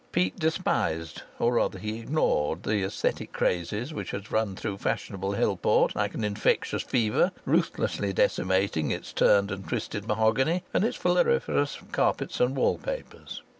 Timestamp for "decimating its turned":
8.11-9.51